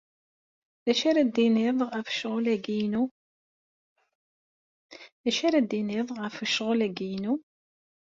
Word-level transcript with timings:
D 0.85 0.87
acu 0.91 1.05
ara 1.09 1.21
d-tiniḍ 1.23 1.77
ɣef 6.23 6.37
ccɣel-agi-inu? 6.49 7.33